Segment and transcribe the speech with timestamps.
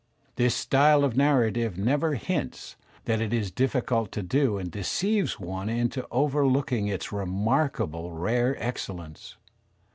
[0.35, 5.69] This style of narrative never hints that it is difficult to do and deceives one
[5.69, 9.37] into over looking its remarkable rare excellence.